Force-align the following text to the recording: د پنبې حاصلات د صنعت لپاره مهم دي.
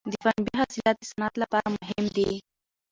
د 0.11 0.13
پنبې 0.23 0.53
حاصلات 0.59 0.95
د 0.99 1.03
صنعت 1.11 1.33
لپاره 1.41 1.67
مهم 1.79 2.05
دي. 2.15 2.31